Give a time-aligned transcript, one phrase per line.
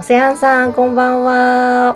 [0.00, 1.94] オセアンさん、こんばんは。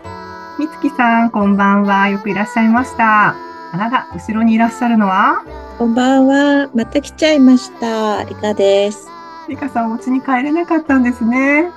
[0.59, 2.11] みつきさん、こんばんは。
[2.11, 3.31] よくいらっしゃいました。
[3.31, 3.35] あ
[3.79, 5.43] らら、後ろにいらっしゃるのは、
[5.79, 6.69] こんばんは。
[6.75, 8.23] また来ちゃいました。
[8.25, 9.09] リカです。
[9.49, 11.71] りかさん、お家に帰れなかったんですね。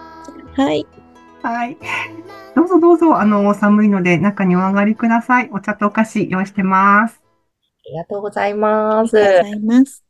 [0.54, 0.86] はい。
[1.44, 1.78] はい。
[2.58, 5.50] どうぞどうぞ、あの、寒いので中にお上がりください。
[5.54, 7.22] お茶とお菓子用意してます。
[7.24, 9.18] ありがとうございます。
[9.18, 10.04] ありがとうございます。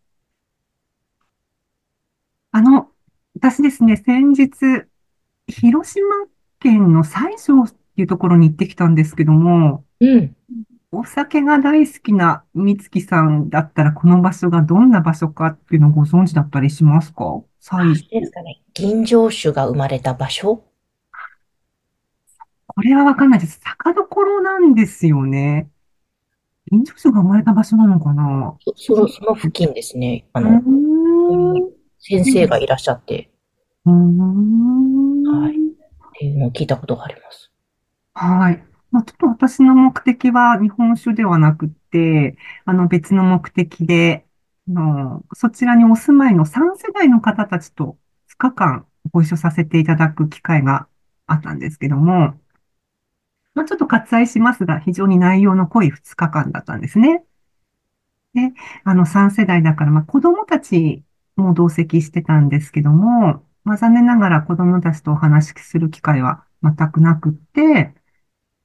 [2.53, 2.87] あの、
[3.35, 4.87] 私ですね、先日、
[5.47, 6.05] 広島
[6.59, 10.35] 県の西条っていうところに行ってきたんですけども、うん。
[10.91, 17.41] お酒が大好きなみつきさんだったら、この場所がどんな場所かっていうのをご存知だったりしますか？
[17.59, 17.75] 西
[18.09, 18.61] 条ですかね。
[18.73, 20.63] 銀城酒が生まれた場所？
[22.67, 23.59] これはわかんないです。
[23.61, 25.69] 酒どころなんですよね。
[26.71, 28.55] 飲食酒が生まれた場所なのかな？
[28.65, 30.25] そその、その付近ですね。
[30.33, 31.69] あうの。
[31.99, 33.29] 先生がいらっしゃって、
[33.85, 34.76] うーん。
[36.17, 37.51] っていうのを聞いたことがあります。
[38.13, 38.63] はい。
[38.89, 44.25] まあ、ちょっと私の目的は日本酒ではなくて、あの別の目的で、
[44.69, 50.87] あのそちらにお住まいの3世代の方たちと2日間ご一緒させていただく機会が
[51.27, 52.39] あったんですけども、
[53.53, 57.23] まあ、ちょっと割愛しますが、非常に内容の濃い2日間だったんですね。
[58.33, 61.03] で、あの3世代だから、まあ、子供たち
[61.35, 67.93] も同席してたんですけども、まあ、残念ながら子供たちとお話しする機会は全くなくって、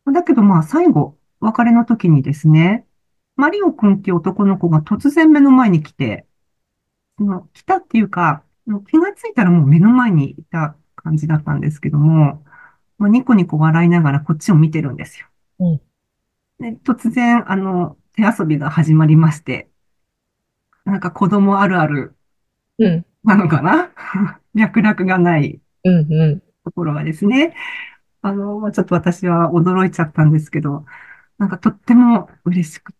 [0.06, 2.87] だけどまあ最後、別れの時にですね、
[3.34, 6.25] マリオくんっていう男の子が突然目の前に来て、
[7.19, 8.44] その来たっていうか、
[8.88, 12.44] 気がついたらもう目の前にいた感じだったんですけども、
[12.97, 15.26] まあ、ニコニコ笑いながらこっちを見てるんですよ。
[15.59, 15.81] うん
[16.60, 19.69] で、突然、あの、手遊びが始まりまして、
[20.84, 22.15] なんか子供あるある
[22.78, 23.05] うん。
[23.25, 23.91] なのかな？
[24.54, 25.60] 脈絡がない。
[26.64, 27.54] ところがですね、
[28.22, 30.84] あの、まあちょっと私は驚いちゃったんですけど、
[31.38, 32.94] なんかとっても嬉しく、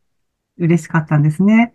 [0.59, 1.73] 嬉しかったんですね。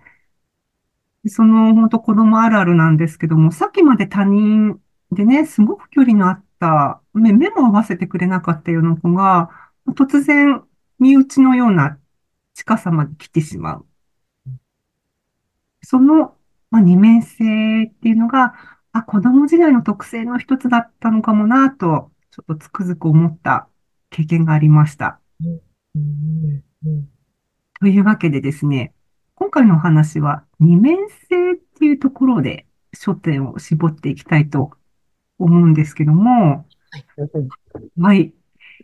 [1.23, 4.79] でその、本当子供あるあるなんですけども、さっきまで他人
[5.11, 9.49] でね、すごく距離のあった、目、目も合わせてくれなかったような子が、
[9.89, 10.63] 突然、
[10.99, 11.97] 身内のような
[12.53, 13.85] 近さまで来てしまう。
[15.83, 16.35] その、
[16.69, 18.55] まあ、二面性っていうのが、
[18.97, 23.67] あ、子供時代の特性の一つだったのかもなと、ちょっとつくづく思った
[24.09, 25.19] 経験がありました。
[25.43, 25.61] うん
[25.95, 27.07] うん
[27.79, 28.93] というわけでですね、
[29.35, 30.97] 今回のお話は二面
[31.29, 32.65] 性っていうところで
[32.95, 34.71] 焦点を絞っていきたいと
[35.37, 37.05] 思うんですけども、はい。
[37.99, 38.33] はい。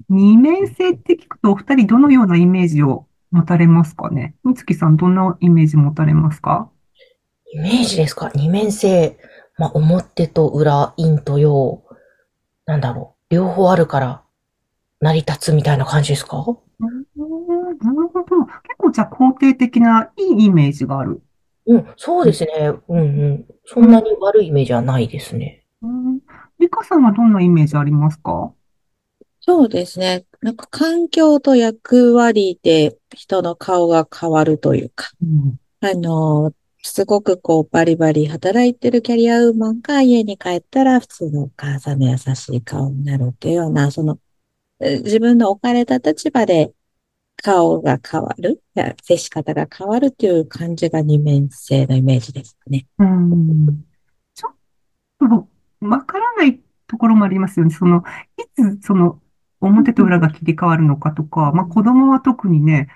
[0.09, 4.35] 二面性って聞くとお二人どのようなイメージを持たれますかね？
[4.43, 6.69] みつきさんどんなイメージ持たれますか？
[7.51, 8.29] イメージですか？
[8.35, 9.17] 二面性。
[9.57, 11.83] まあ、表と裏、陰と陽。
[12.65, 13.33] なんだろう。
[13.33, 14.23] 両方あるから
[15.01, 16.37] 成り立つみたいな感じですか？
[16.37, 18.45] うーんなるほど。
[18.45, 21.21] 結構じゃあ肯定的ないいイメージがある。
[21.65, 22.73] うん、そうですね。
[22.87, 23.45] うんうん。
[23.65, 25.65] そんなに悪いイメージはないですね。
[25.81, 26.19] うん。
[26.59, 28.53] リカさんはどんなイメージありますか？
[29.41, 30.25] そうですね。
[30.41, 35.59] なんか環境と役割で人の顔が変わるというか、うん。
[35.81, 44.19] あの、すごくこうバリバリ働いてるキャリアウーマンが家に帰ったら普通のお母さんの優しい顔になるっていうような、その、
[44.79, 46.73] え自分の置かれた立場で
[47.37, 48.61] 顔が変わる、
[49.01, 52.85] 接し方が変わるっていう感じが二面性のイメージですね。
[52.99, 53.85] うん。
[54.35, 54.53] ちょっ
[55.19, 55.47] と
[55.87, 57.73] わからないところもありますよね。
[57.73, 58.03] その、
[58.37, 59.21] いつその
[59.61, 62.89] 表と裏が切り替わるのかとか、まあ子供は特にね、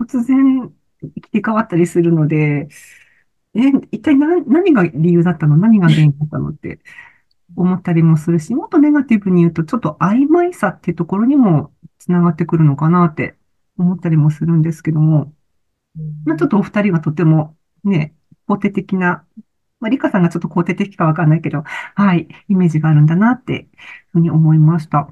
[0.00, 2.68] 突然切り替わったりするので、
[3.54, 3.60] え、
[3.90, 5.56] 一体何、何が理由だったの？
[5.56, 6.50] 何が原因だったの？
[6.50, 6.80] って
[7.56, 13.36] 思ったりもするし、もっとネガティブに言うと、ちょっと曖昧さっていうところにもつながってくるのかなって
[13.76, 15.32] 思ったりもするんですけども、
[16.24, 18.14] まあ、ちょっとお二人はとてもね、
[18.48, 19.24] 肯定的な、
[19.80, 21.64] まあ、リカさんがちょっと肯定的かわかんないけど、
[21.94, 23.66] はい、イメージがあるんだなって
[24.12, 25.08] ふうに思いました。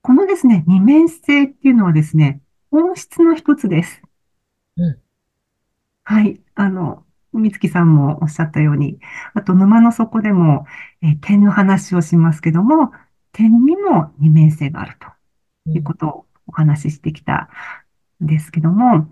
[0.00, 4.02] このですね、二面性っていうのはですね、本質の一つです。
[4.76, 4.98] うん
[6.04, 7.04] はい、あの、
[7.38, 8.98] みつきさんもおっしゃったように、
[9.34, 10.66] あと沼の底でも、
[11.02, 12.92] えー点の話をしますけども、
[13.32, 15.06] 点にも二面性があると
[15.72, 17.50] いうことをお話ししてきた
[18.22, 19.10] んですけども、こ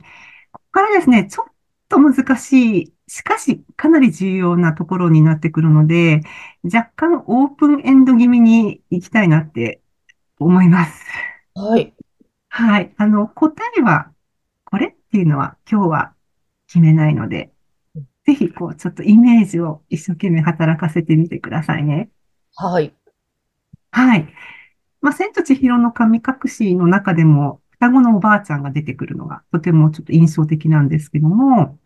[0.52, 1.52] こからですね、ちょっ
[1.88, 6.22] と難しい、しかしかなり重要なところになってくるので、
[6.64, 9.82] 若干オープンエンド気味に行きたいなって
[10.40, 11.04] 思います。
[11.54, 11.96] はい。
[12.48, 12.94] はい。
[12.96, 14.12] あの、答えは、
[14.64, 16.16] これっていうのは今日は
[16.68, 17.52] 決めないので、
[18.26, 22.10] ぜひ、こう、ちょっとイメージを一生懸命働かせてみてくださいね。
[22.56, 22.92] はい。
[23.92, 24.28] はい。
[25.00, 31.78] まあ、千と千尋の神隠しの中でも、双子のおばあちゃんが出てくるのがとてもちょっと印象的なんですけども、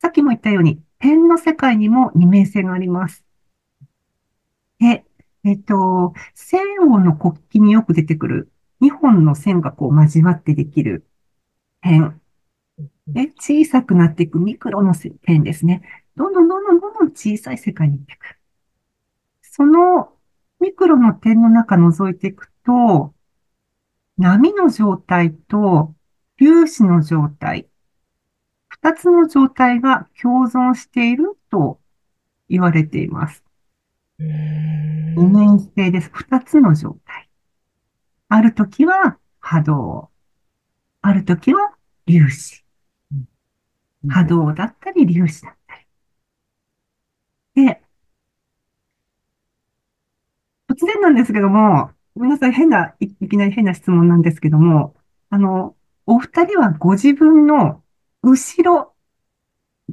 [0.00, 3.24] さっきも言ったように、点の世界にも二面性があります。
[4.78, 5.04] で、
[5.44, 11.06] えっと、西欧の国旗によく出てくる2本の線がこう交わってできる
[11.82, 12.20] 点。
[13.06, 15.82] で、小さくなっていくミクロの点ですね。
[16.16, 18.38] どんどんどんどんどんどん小さい世界に行っていく。
[19.42, 20.12] その
[20.60, 23.14] ミクロの点の中覗いていくと、
[24.18, 25.94] 波の状態と
[26.38, 27.68] 粒子の状態、
[28.68, 31.80] 二つの状態が共存していると
[32.48, 33.42] 言われています。
[34.18, 36.10] 二面性です。
[36.12, 37.28] 二つの状態。
[38.28, 40.10] あるときは波動。
[41.00, 41.76] あるときは
[42.06, 42.65] 粒子。
[44.08, 45.76] 波動だったり粒子だった
[47.54, 47.64] り。
[47.66, 47.82] で、
[50.68, 54.94] 突然なんですけども、ごめんなさい、変な、いいきなり変な質問なんですけども、
[55.30, 55.74] あの、
[56.06, 57.82] お二人はご自分の
[58.22, 58.92] 後ろ、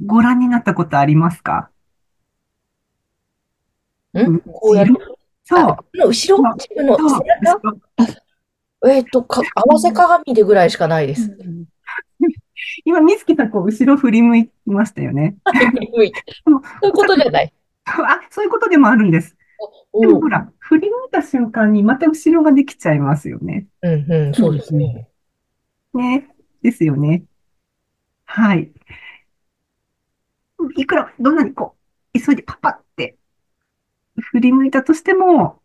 [0.04, 1.70] ご覧になったことありますか？
[4.18, 4.40] ん？
[4.40, 4.92] こうやって。
[5.44, 5.76] そう。
[6.08, 6.54] 後ろ？
[6.54, 7.74] 自分の背中
[8.86, 11.36] えっと、か、合わせ鏡でぐらいしかないです。
[12.84, 15.36] 今、みつきさん、こう、後ろ振り向いてましたよね。
[15.94, 17.52] そういうことじゃない。
[17.84, 19.36] あ、そういうことでもあるんです。
[20.00, 23.66] でもほら、振り向いた瞬間にまた後ろができちゃいますよね。
[23.82, 25.08] うんうん、そうですね。
[25.92, 26.28] ね。
[26.62, 27.24] ですよね。
[28.24, 28.72] はい。
[30.76, 31.76] いくら、どんなにこ
[32.14, 33.16] う、急いでパパって
[34.16, 35.60] 振り向いたとしても、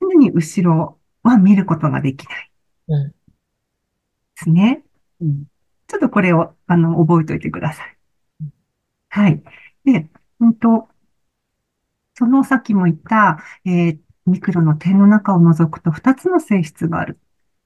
[0.00, 2.50] 常に後ろは見ることができない。
[2.88, 3.14] うんで
[4.36, 4.82] すね。
[5.92, 7.98] ちょっとこれを、あの、覚えておいてください。
[9.10, 9.42] はい。
[9.84, 10.08] で、
[10.40, 10.88] うんと、
[12.14, 17.18] そのさっきも言った、えーミクロの点の中を除くと2つの性質がある。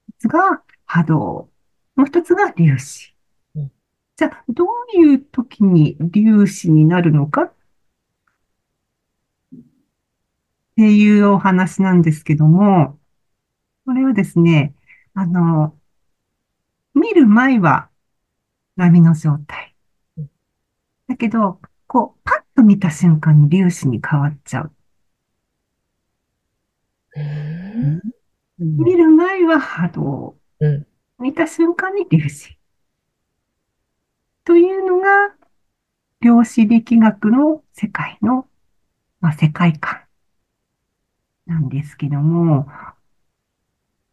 [0.09, 1.51] 一つが波動。
[1.95, 3.15] もう一つが粒子
[3.55, 3.71] うん。
[4.15, 4.67] じゃあ、どう
[4.99, 7.43] いう時に粒子になるのか？
[7.43, 7.53] っ
[10.77, 12.99] ていうお話なんですけども、
[13.85, 14.75] これはですね、
[15.13, 15.79] あの、
[16.93, 17.89] 見る前は
[18.77, 19.75] 波の状態。
[21.07, 24.71] だけど、こう、パッと見た瞬間に粒子に変わっちゃう。
[27.15, 28.01] うん
[28.59, 30.37] 見る前は波動。
[30.59, 30.87] うん
[31.19, 32.57] 見た瞬間に粒子。
[34.43, 35.35] というのが、
[36.21, 38.47] 量子力学の世界の、
[39.19, 40.01] まあ、世界観
[41.47, 42.67] なんですけども、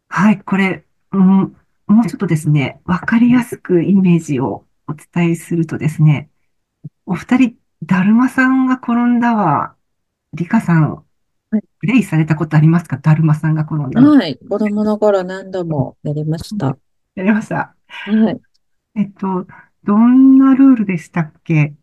[0.07, 1.55] はい、これ、うん、
[1.87, 6.29] もうちょっとですね、わかりやすくイメージをお伝えするとですね、
[7.05, 9.75] お二人、だるまさんが転んだは、
[10.33, 10.93] リカさん、
[11.51, 12.97] はいプレイされたことありますか？
[12.97, 14.15] だるまさんが転んだの。
[14.17, 14.37] はい。
[14.37, 16.77] 子供の頃何度もやりました。
[17.13, 17.75] やりました。
[17.87, 18.41] はい。
[18.95, 19.45] えっと、
[19.83, 21.75] どんなルールでしたっけ？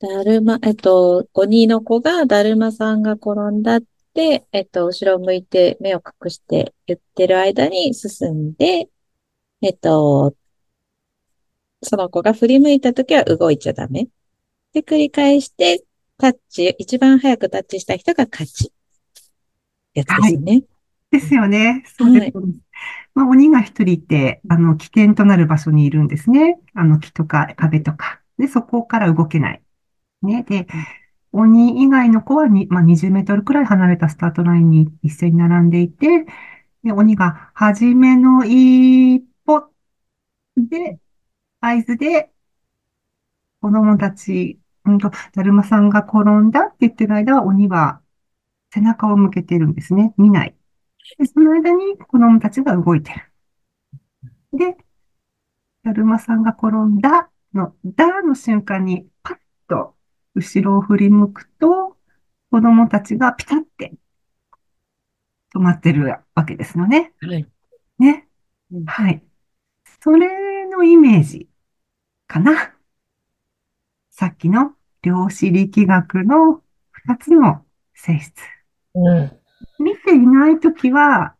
[0.00, 3.82] だるま、えっと、5人の子がだるまさんが転んだっ
[4.14, 8.88] て、えっと、後ろを向いて目を隠して言ってる間に進んで、
[9.60, 10.36] えっと、
[11.82, 14.08] その子が振り向いたときは動いちゃダメ。
[14.72, 15.84] で、繰り返して、
[16.16, 18.72] タッチ、一番早くタッチした人が勝ち。
[19.94, 20.62] やつですね。
[21.10, 21.82] ですよね。
[21.86, 22.32] そうです。
[22.32, 22.58] そうです
[23.14, 26.60] まあ、鬼が一人いて、あの、危険となる場所にいるんですね。
[26.74, 28.20] あの、木とか壁とか。
[28.38, 29.62] で、そこから動けない。
[30.22, 30.44] ね。
[30.48, 30.68] で、
[31.32, 36.26] 鬼以外の子はに、まあ、20メートルくらい離れたスタートラインに一斉に並んでいて、
[36.84, 39.27] で、鬼が、はじめの一歩
[40.66, 40.98] で、
[41.60, 42.30] 合図で、
[43.60, 48.00] 子供たち、うんと、だるまさんが転んだって言ってる間は、鬼は
[48.72, 50.14] 背中を向けてるんですね。
[50.16, 50.56] 見ない。
[51.18, 53.32] で、その間に子供たちが動いてる。
[54.52, 54.76] で、
[55.84, 59.38] だるまさんが転んだの、だの瞬間にパッ
[59.68, 59.94] と
[60.34, 61.96] 後ろを振り向くと、
[62.50, 63.92] 子供たちがピタって
[65.54, 67.12] 止まってるわけですよね。
[67.20, 67.46] はい。
[67.98, 68.28] ね
[68.72, 68.84] うん。
[68.86, 69.22] はい。
[70.00, 70.28] それ
[70.78, 71.48] のイメージ
[72.28, 72.72] かな。
[74.10, 78.32] さっきの量子力学の二つの性質。
[78.94, 79.32] うん。
[79.80, 81.34] 見ていないときは、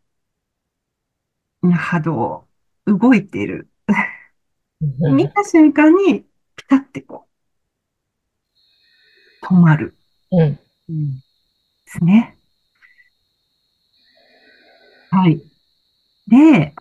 [1.61, 2.47] 波動、
[2.85, 3.69] 動いている。
[3.87, 6.21] うん見た瞬間に、
[6.55, 7.27] ピタってこ
[9.41, 9.95] う、止まる。
[10.31, 10.39] うん。
[10.89, 11.21] うんで
[11.87, 12.37] すね。
[15.11, 15.41] はい。
[16.27, 16.73] で、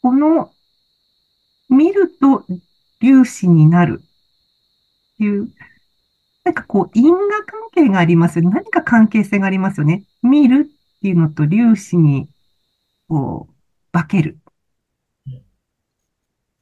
[0.00, 0.51] この、
[1.72, 2.46] 見ると
[3.00, 5.52] 粒子になるっていう、
[6.44, 8.50] なんかこう、因果関係がありますよね。
[8.52, 10.04] 何か関係性がありますよね。
[10.22, 12.28] 見るっていうのと粒子に、
[13.08, 13.54] こう、
[13.92, 14.38] 化ける。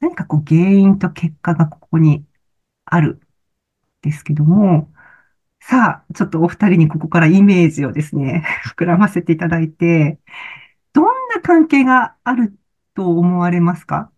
[0.00, 2.24] 何かこう、原因と結果がここに
[2.84, 3.20] あるん。
[4.02, 4.92] ですけども、
[5.60, 8.44] さあ、ちょっとお二人にここからイメージをですね、
[8.78, 10.20] 膨らませていただいて、
[10.94, 12.56] どんな関係がある
[12.94, 14.12] と思われますか？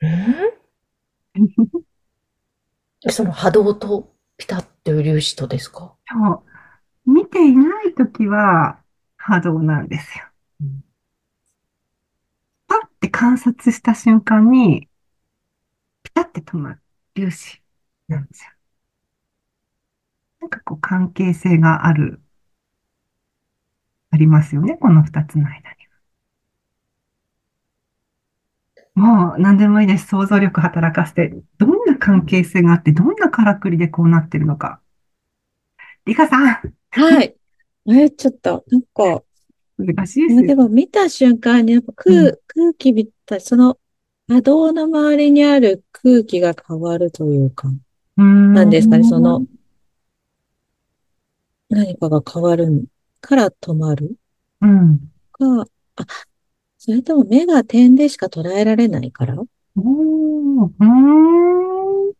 [0.00, 0.66] うん
[3.10, 5.94] その波動とピタッという粒子とですか？
[6.08, 6.44] そ
[7.06, 7.10] う。
[7.12, 8.82] 見ていないときは
[9.16, 10.24] 波動なんですよ。
[10.60, 10.84] うん。
[12.68, 14.88] パッて観察した瞬間に、
[16.02, 16.80] ピタッて止まる
[17.14, 17.62] 粒子
[18.08, 18.50] なんですよ。
[20.40, 22.22] なんかこう関係性がある、
[24.10, 25.66] ありますよね、この二つの間には。
[28.96, 30.06] もう何でもいいです。
[30.06, 34.80] 想像力働かせて、どんな関係性があって、どんなからくりでこうなってるのか。
[36.06, 36.46] リカさん、
[36.90, 37.36] はい。
[37.88, 39.22] え、ちょっと、なんか、
[39.76, 40.46] 難しいですよ。
[40.46, 43.78] でも見た瞬間にやっぱ空、空気見た、その
[44.28, 47.68] 波動の周りにある空気が変わるというか、
[48.16, 49.44] ななんですかね、その、
[51.68, 52.86] 何かが変わる
[53.20, 54.16] から止まる
[54.62, 55.00] うん。
[55.32, 56.06] か、あ、
[56.86, 59.34] それとも目が点でしか捉えられないから？
[59.34, 62.10] どおー、うーん。
[62.10, 62.12] う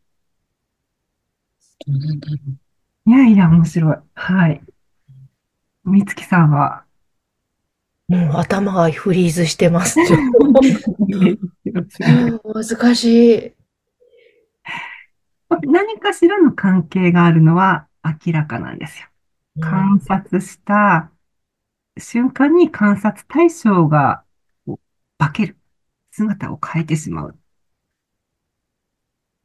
[1.86, 2.36] なんだろ
[3.06, 3.96] いやいや、面白い。
[4.14, 4.60] はい。
[5.84, 6.82] みつきさんは、
[8.08, 10.00] もう頭がフリーズしてます。
[12.42, 13.52] 難しい。
[15.62, 19.06] 何かしらの関係があるのは明らかなんですよ。
[19.60, 21.12] 観察した
[21.96, 24.24] 瞬間に観察対象が
[25.18, 25.56] 化ける。
[26.16, 27.32] 姿を変えてしまう。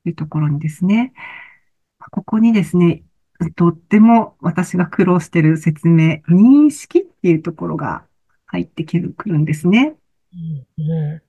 [0.03, 1.13] というところにですね、
[2.11, 3.03] ここにですね、
[3.55, 8.05] とっても私が苦労している説明、認識っていうところが
[8.45, 8.97] 入ってく
[9.29, 9.95] るんですね。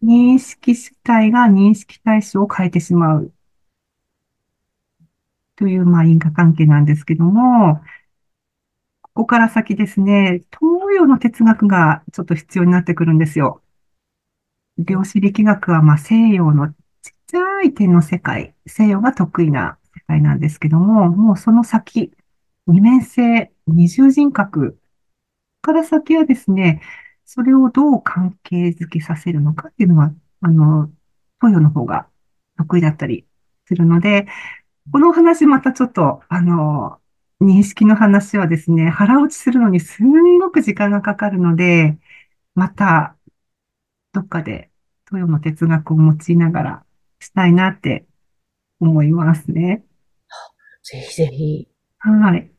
[0.03, 3.33] 認識主体が認識対象を変えてしまう。
[5.57, 7.81] という、まあ、因果関係なんですけども、
[9.03, 13.62] ここから先ですね、東洋の哲学がちょっと必要になってくるんですよ。
[14.79, 16.75] 量子力学は、まあ、西洋のちっ
[17.27, 22.13] ちゃい点の世界、西洋が得意な世界なんですけども、もうその先、
[22.67, 24.79] 二面性、二重人格
[25.63, 26.83] から先はですね、
[27.25, 30.91] それをどう関係づけさせるのかっていうのは、あの、
[31.41, 32.09] 東洋の方が
[32.59, 33.27] 得意だったり
[33.67, 34.27] するので、
[34.93, 36.99] この話またちょっと、あの、
[37.41, 41.99] 認識の話はですね、腹落ちするのにすんごく時間がかかるので、
[42.55, 43.17] また、
[44.13, 44.71] どっかで
[45.09, 46.85] 東洋の哲学を用いながら
[47.19, 48.07] したいなって
[48.81, 49.85] 思いますね。
[50.83, 51.69] ぜひぜひ。
[51.99, 52.51] はい。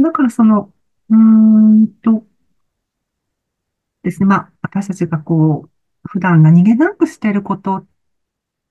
[0.00, 0.72] だからその、
[1.10, 2.24] うーんと、
[4.02, 4.26] ですね。
[4.26, 5.70] まあ、私たちがこう、
[6.04, 7.84] 普段何気なくしていること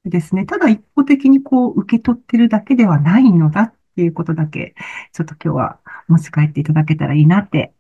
[0.06, 0.46] ですね。
[0.46, 4.74] ただ一方的にこう、受け取ってるだけではないのだっていうことだけ、
[5.12, 7.74] ちょっと今日は持ち帰っていただけたらいいなって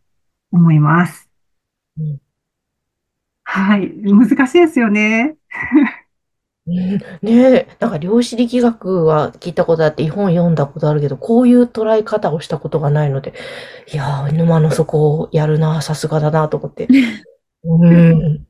[0.51, 1.29] 思います。
[1.97, 2.26] うん
[3.49, 3.89] はい。
[4.03, 5.37] 難しいですよね。
[6.67, 13.33] うんねえ、なんか量子力学は聞いたことあって、本読んだことあるけど、こういう捉え方をしたことがないので、
[13.93, 16.89] いやー、沼の底をやるな、さすがだなと思って。
[17.63, 18.45] うん。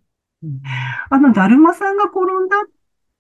[1.12, 2.70] あの、だるまさんが転んだっ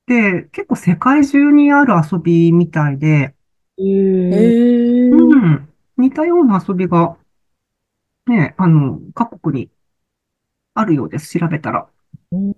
[0.07, 3.35] て結構世界中にある遊びみたいで、
[3.77, 3.83] う。
[3.83, 5.69] へーうん。
[5.97, 7.17] 似たような遊びが、
[8.25, 9.69] ね、あの、各国に
[10.79, 11.37] あるようです。
[11.39, 11.87] 調べたら。
[12.31, 12.53] うん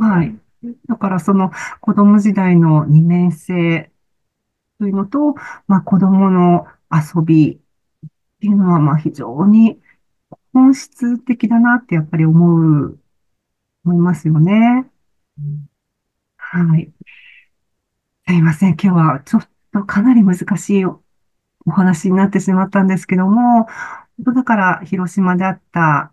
[0.00, 0.36] はい。
[0.88, 3.90] だからその子供時代の二面性
[4.78, 5.34] というのと、
[5.66, 7.58] まあ子供の遊びっ
[8.40, 9.80] ていうのはまあ非常に
[10.52, 12.98] 本質的だなってやっぱり思う、
[13.84, 14.90] 思いますよね。
[16.36, 16.92] はい。
[18.28, 18.76] すいません。
[18.80, 21.02] 今日はちょっとかなり難しいお
[21.66, 23.66] お話になってしまったんですけども、
[24.20, 26.12] だから広島であった、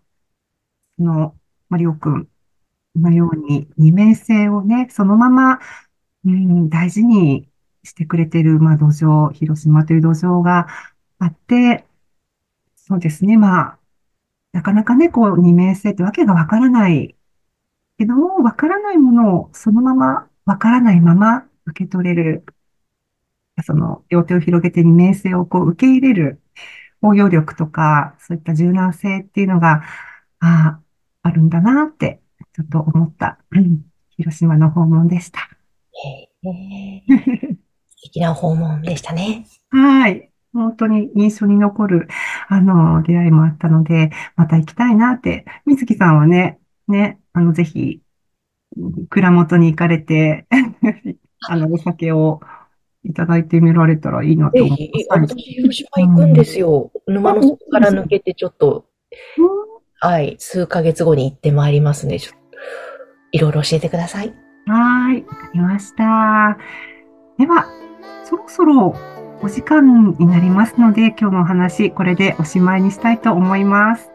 [0.98, 1.34] その、
[1.68, 2.28] マリオくん
[2.96, 5.60] のように二面性をね、そのまま、
[6.24, 7.48] うん、大事に
[7.82, 10.68] してくれてる、まあ、土壌、広島という土壌が
[11.18, 11.84] あって、
[12.76, 13.78] そうですね、まあ、
[14.52, 17.16] なかなかね、こう、二面性ってわけがわからない
[17.98, 22.44] けども、わからないものをそのまま、わからないまま受け取れる、
[23.64, 26.42] その、両手を広げて二面性をこう受け入れる
[27.00, 29.82] 包容力とか、そういった柔軟性っていうのが、
[30.40, 30.80] あ
[31.24, 32.20] あ、あるんだなって、
[32.54, 33.82] ちょっと思った、うん
[34.16, 35.40] 広島の訪問でした。
[35.92, 37.02] へえ
[37.86, 39.44] 素敵な訪問でしたね。
[39.70, 40.30] はい。
[40.52, 42.08] 本当に印象に残る、
[42.48, 45.44] あの、出会いもあったので、また行きたいなって。
[45.66, 48.02] 水木さんはね、ね、あの、ぜひ、
[49.08, 50.46] 蔵元に行かれて、
[51.48, 52.40] あの、お酒を
[53.02, 55.34] いただいてみられたらいいなと思い、ます。
[55.34, 56.92] 私、広島行くんですよ。
[57.08, 58.86] 沼の底から抜けてちょっと、
[60.04, 62.20] はい、数ヶ月後に行ってまいりますね。
[62.20, 62.58] ちょっと
[63.32, 64.34] いろいろ教えてください。
[64.66, 66.58] はーい、わかりました。
[67.38, 67.66] では、
[68.22, 68.94] そろそろ
[69.40, 74.10] お時間になりますので、今日のお話、これでおしまいにしたいと思います。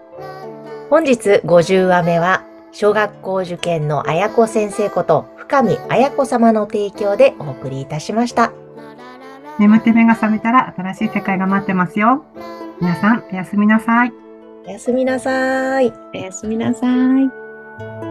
[0.92, 8.52] 本日50話目は、小学校受験の綾子先生こと深見綾子様の提供でお送りいたしました。
[9.58, 12.26] 眠って目が覚めたら新しい世界が待ってますよ。
[12.80, 14.29] 皆さん、おやすみなさい。
[14.70, 15.92] おやすみなさい。
[16.14, 18.09] おやすみなさい。